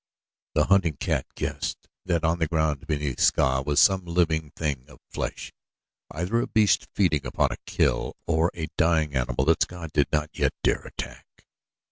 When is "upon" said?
7.23-7.51